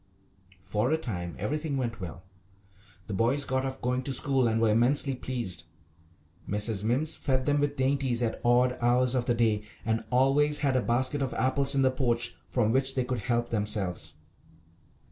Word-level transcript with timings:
For 0.63 0.89
a 0.89 0.97
time 0.97 1.35
everything 1.37 1.77
went 1.77 2.01
well. 2.01 2.23
The 3.05 3.13
boys 3.13 3.45
got 3.45 3.63
off 3.67 3.79
going 3.83 4.01
to 4.01 4.11
school 4.11 4.47
and 4.47 4.59
were 4.59 4.71
immensely 4.71 5.13
pleased. 5.15 5.65
Mrs. 6.49 6.83
Mimms 6.83 7.15
fed 7.15 7.45
them 7.45 7.59
with 7.59 7.75
dainties 7.75 8.23
at 8.23 8.41
odd 8.43 8.79
hours 8.81 9.13
of 9.13 9.25
the 9.25 9.35
day, 9.35 9.61
and 9.85 10.03
always 10.09 10.57
had 10.57 10.75
a 10.75 10.81
basket 10.81 11.21
of 11.21 11.35
apples 11.35 11.75
in 11.75 11.83
the 11.83 11.91
porch 11.91 12.33
from 12.49 12.71
which 12.71 12.95
they 12.95 13.03
could 13.05 13.19
help 13.19 13.49
themselves. 13.49 14.15